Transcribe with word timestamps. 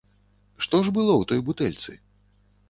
Што 0.65 0.79
ж 0.87 0.93
было 0.95 1.13
ў 1.17 1.23
той 1.33 1.39
бутэльцы? 1.51 1.91